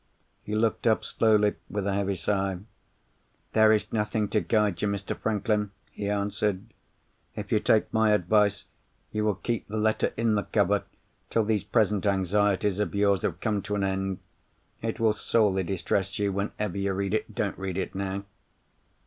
He 0.41 0.55
looked 0.55 0.87
up 0.87 1.05
slowly, 1.05 1.53
with 1.69 1.85
a 1.85 1.93
heavy 1.93 2.15
sigh. 2.15 2.57
"There 3.53 3.71
is 3.71 3.93
nothing 3.93 4.29
to 4.29 4.41
guide 4.41 4.81
you, 4.81 4.87
Mr. 4.87 5.15
Franklin," 5.15 5.69
he 5.91 6.09
answered. 6.09 6.63
"If 7.35 7.51
you 7.51 7.59
take 7.59 7.93
my 7.93 8.09
advice 8.11 8.65
you 9.11 9.23
will 9.23 9.35
keep 9.35 9.67
the 9.67 9.77
letter 9.77 10.11
in 10.17 10.33
the 10.33 10.41
cover 10.41 10.85
till 11.29 11.43
these 11.45 11.63
present 11.63 12.07
anxieties 12.07 12.79
of 12.79 12.95
yours 12.95 13.21
have 13.21 13.41
come 13.41 13.61
to 13.61 13.75
an 13.75 13.83
end. 13.83 14.17
It 14.81 14.99
will 14.99 15.13
sorely 15.13 15.61
distress 15.61 16.17
you, 16.17 16.31
whenever 16.33 16.79
you 16.79 16.93
read 16.93 17.13
it. 17.13 17.35
Don't 17.35 17.59
read 17.59 17.77
it 17.77 17.93
now." 17.93 18.23